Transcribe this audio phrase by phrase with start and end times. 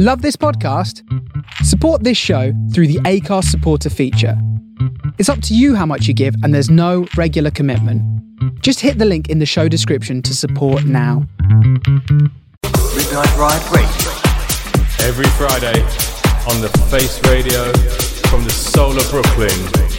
[0.00, 1.02] Love this podcast?
[1.64, 4.40] Support this show through the Acast supporter feature.
[5.18, 8.00] It's up to you how much you give, and there's no regular commitment.
[8.62, 11.26] Just hit the link in the show description to support now.
[12.94, 14.12] Midnight Riot Radio.
[15.00, 15.82] Every Friday
[16.46, 17.72] on the Face Radio
[18.30, 19.97] from the soul of Brooklyn.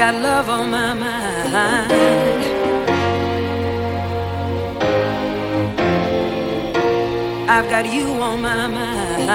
[0.00, 1.92] got love on my mind.
[7.50, 9.26] I've got you on my mind.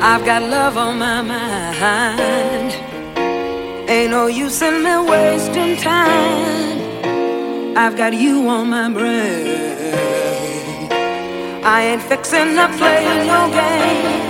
[0.00, 2.72] I've got love on my mind.
[3.86, 7.76] Ain't no use in me wasting time.
[7.76, 9.92] I've got you on my brain.
[11.62, 14.29] I ain't fixing to play no game.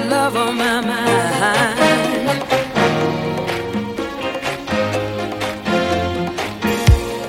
[0.00, 1.80] got love on my mind.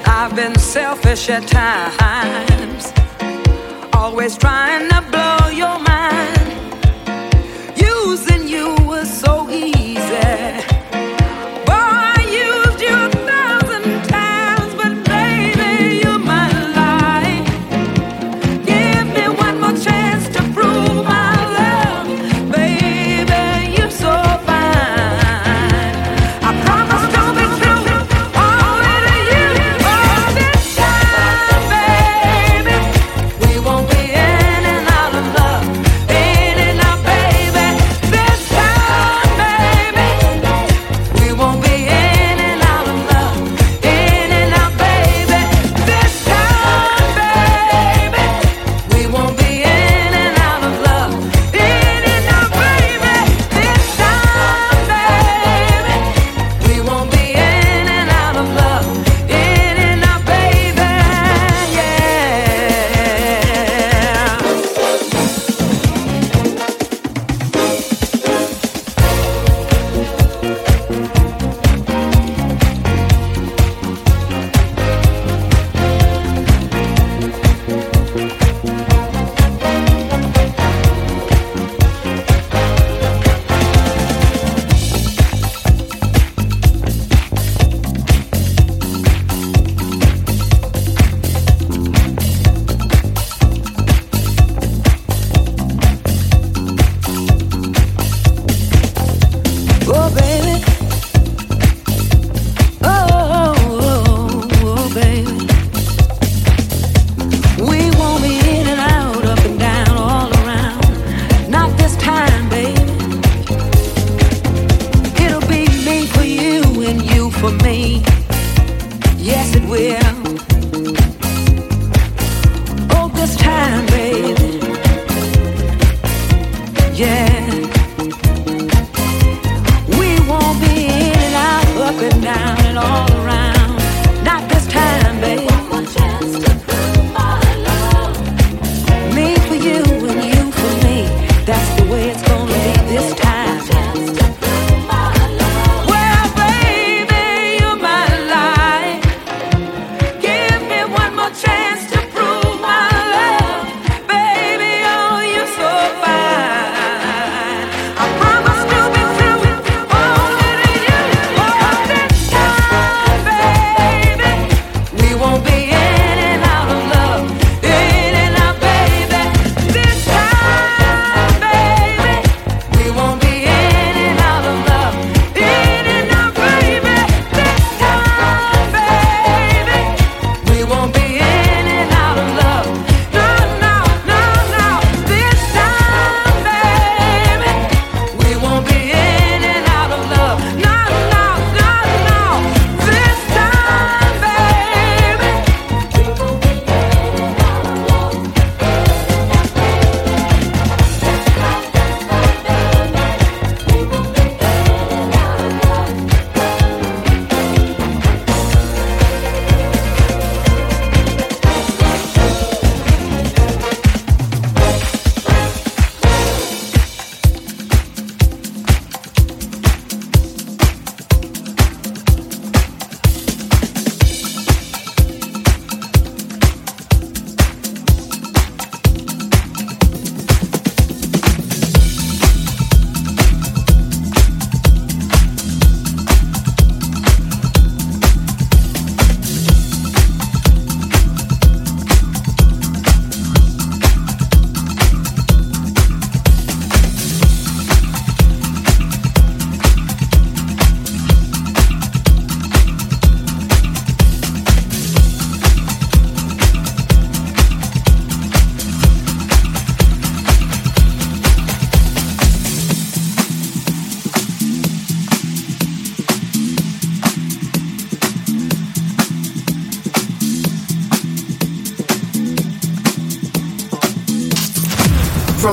[0.06, 2.94] I've been selfish at times,
[3.94, 4.91] always trying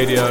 [0.00, 0.29] Radio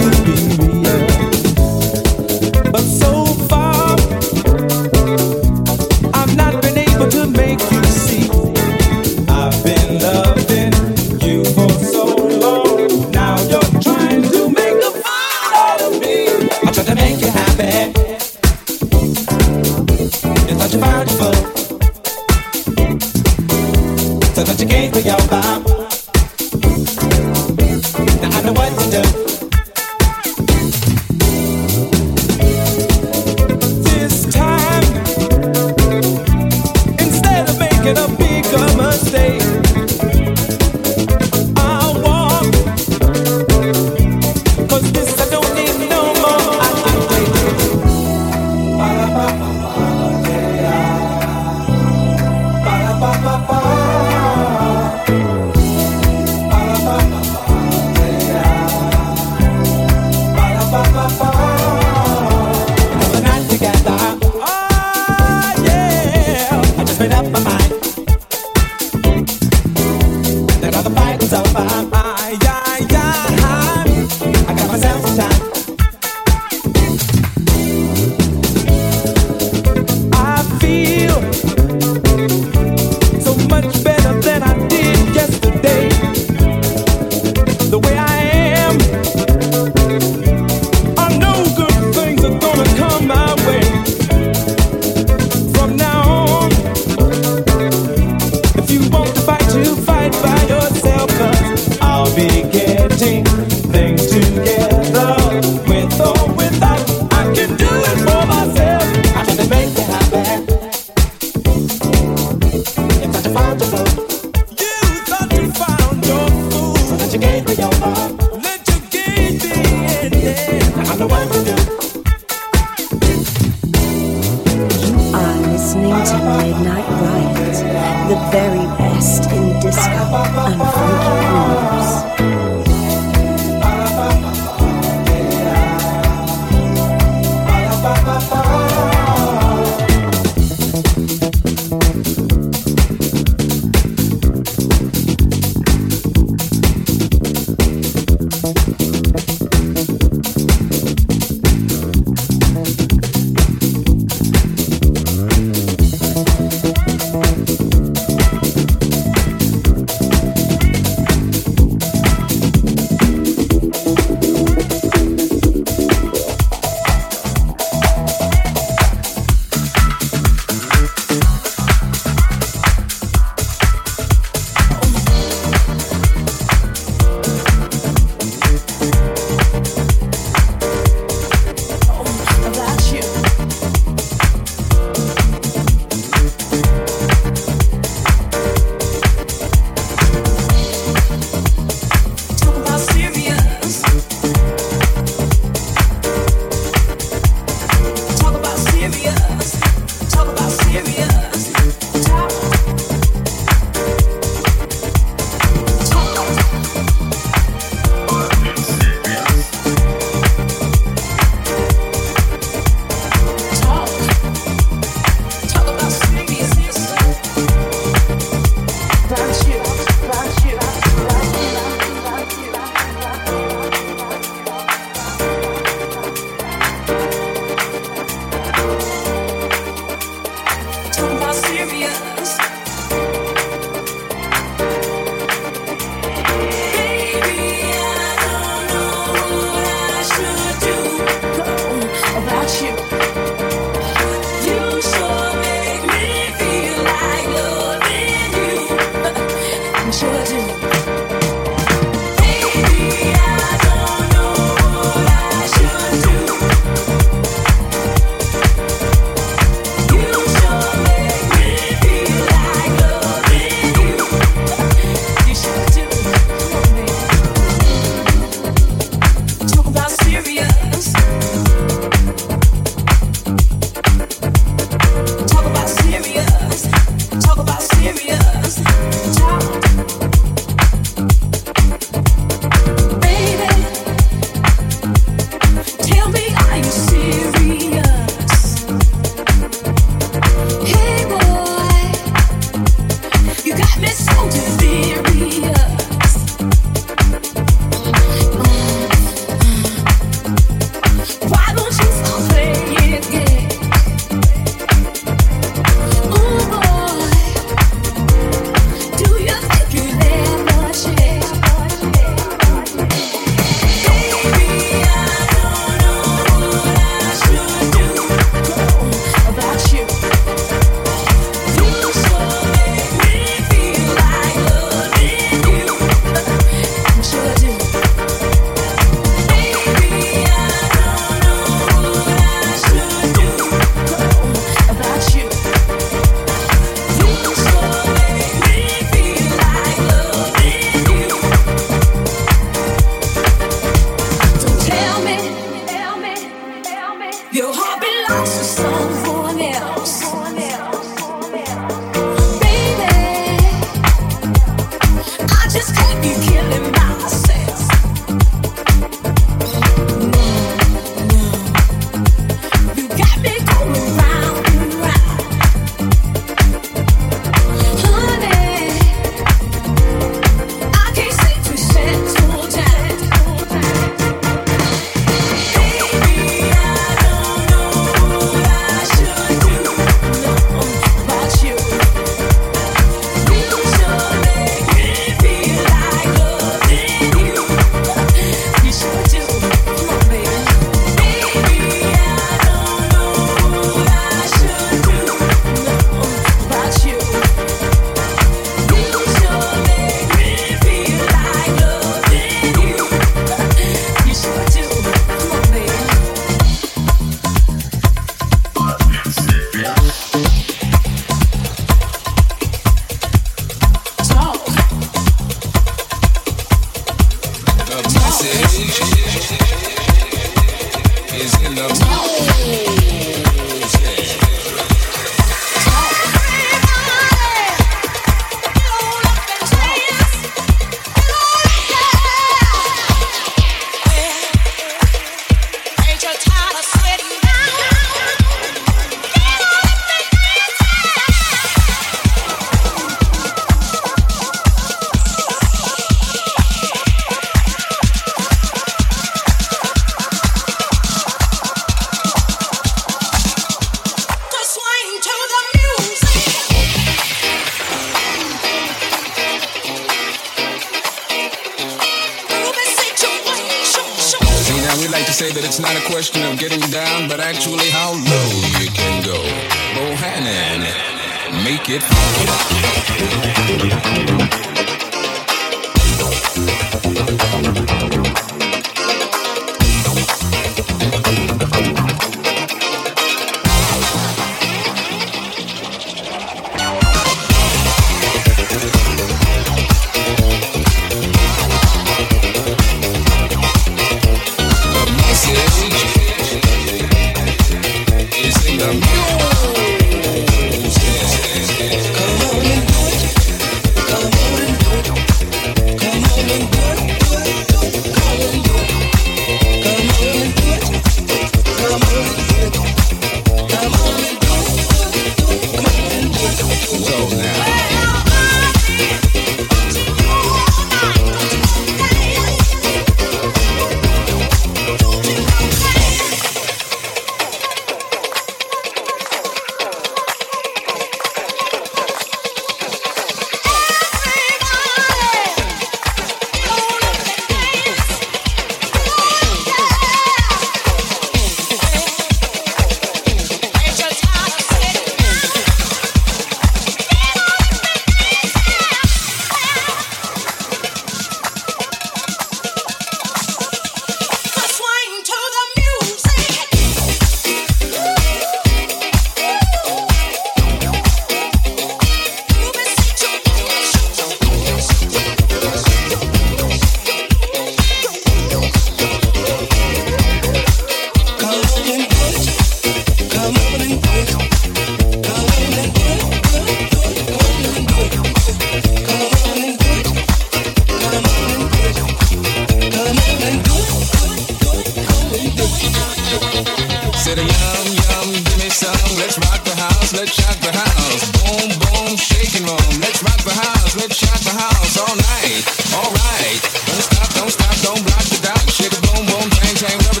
[586.96, 588.96] Said yum yum, give me some.
[588.96, 591.04] Let's rock the house, let's the house.
[591.20, 592.46] Boom boom, shaking.
[592.80, 595.44] Let's rock the house, let's the house all night.
[595.76, 598.18] All right, don't stop, don't stop, don't block the.
[598.50, 600.00] Shake boom boom, bang bang, rubber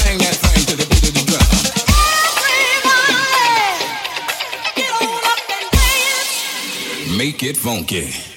[0.00, 1.44] bang that thing to the beat of the drum.
[2.56, 3.84] Everybody,
[4.76, 4.92] get
[5.28, 7.16] up and dance.
[7.16, 8.27] Make it funky.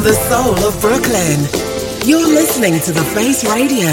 [0.00, 1.40] from the soul of Brooklyn.
[2.08, 3.90] You're listening to The Face Radio.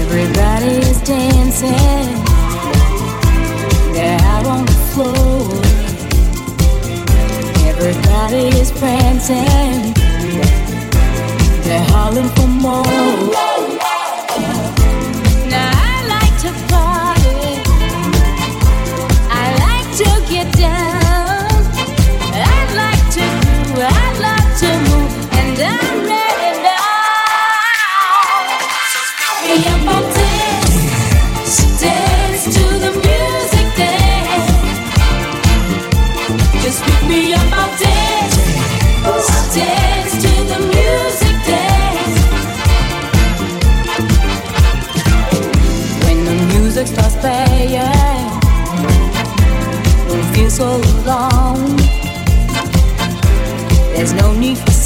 [0.00, 2.24] Everybody is dancing.
[3.92, 5.60] They're out on the floor.
[7.68, 9.94] Everybody is prancing.
[11.64, 13.09] They're hollering for more.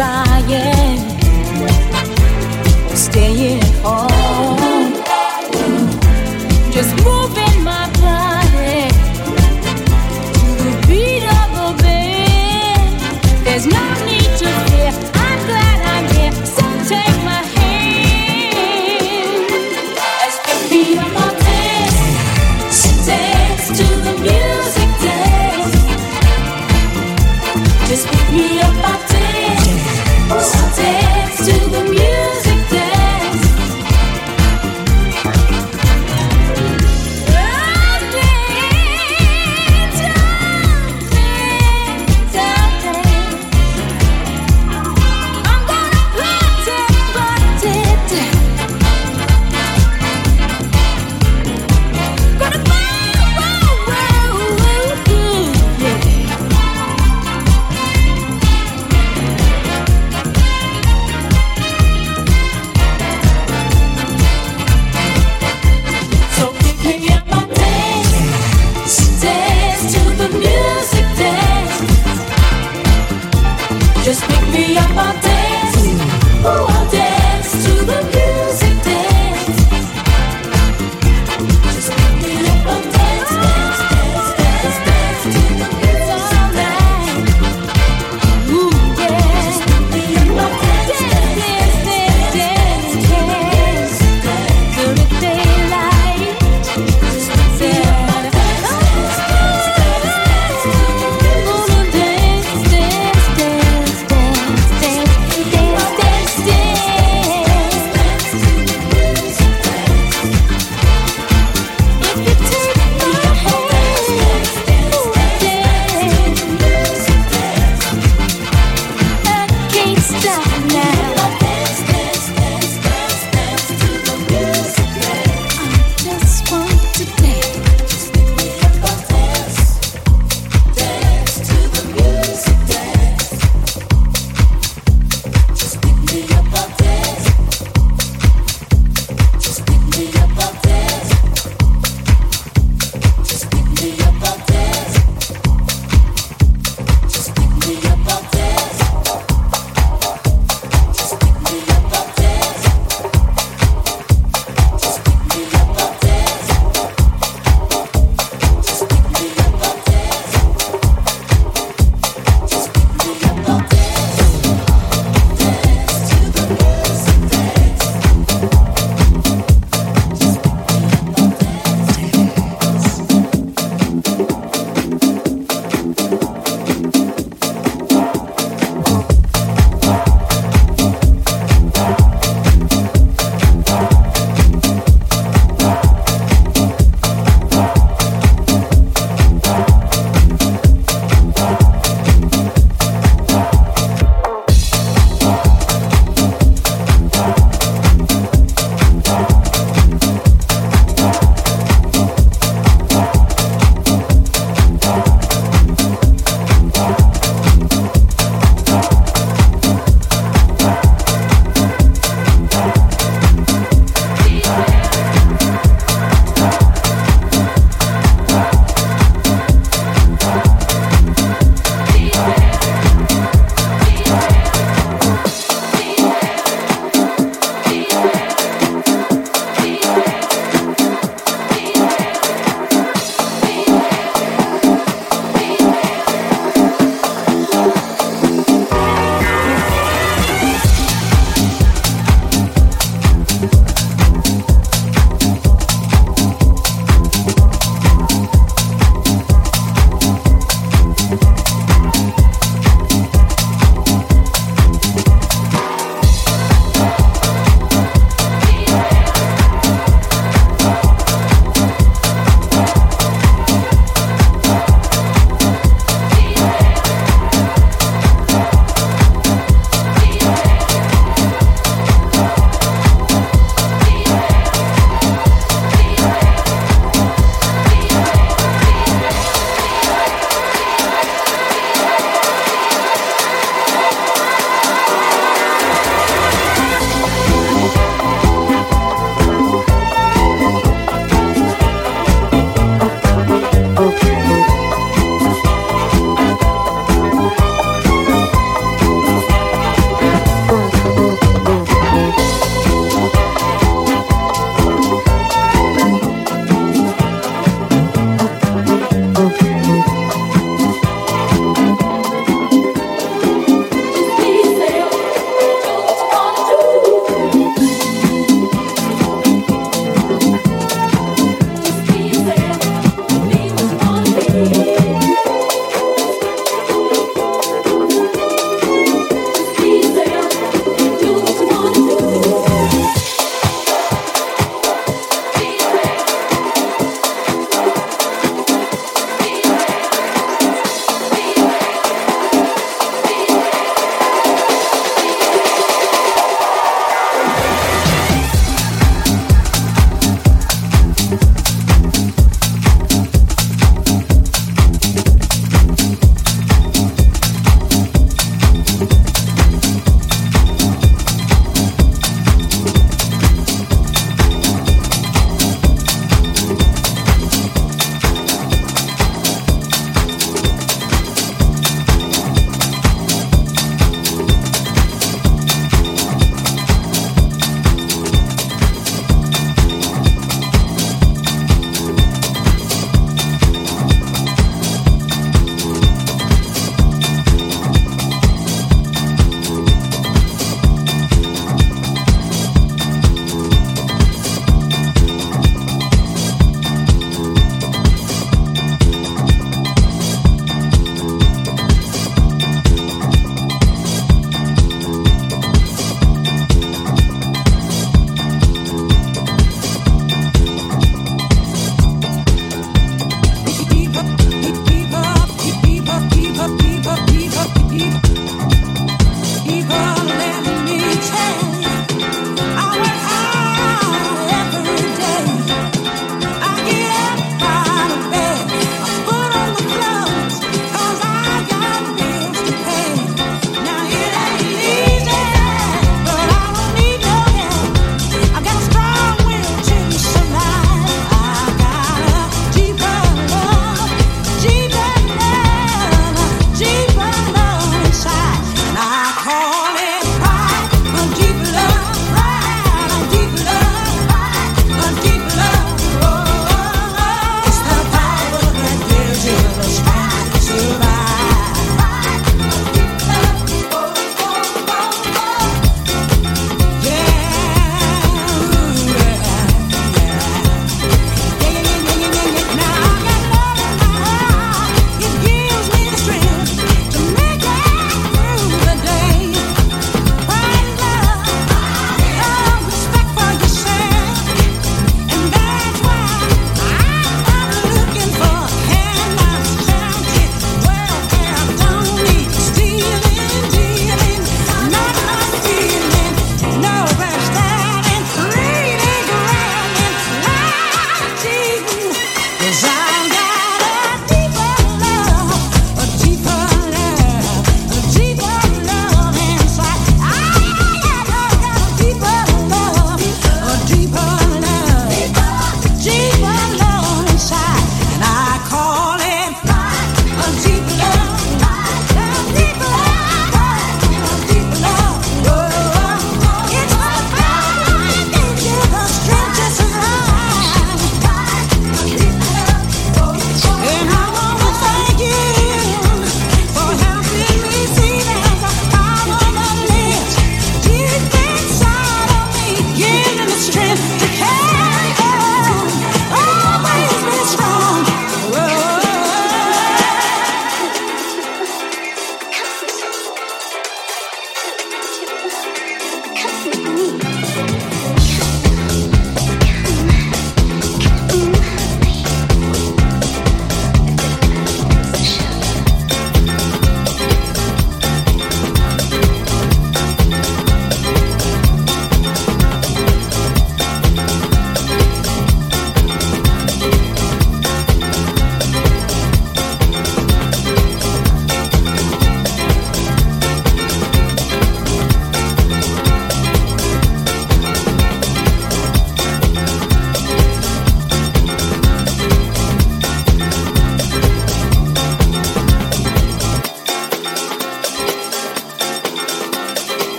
[0.00, 0.99] sighing.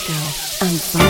[0.00, 1.09] Disco and funky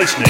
[0.00, 0.29] listening.